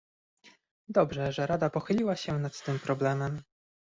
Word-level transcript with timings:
Dobrze, 0.89 1.31
że 1.31 1.47
Rada 1.47 1.69
pochyliła 1.69 2.15
się 2.15 2.39
nad 2.39 2.63
tym 2.63 2.79
problemem 2.79 3.41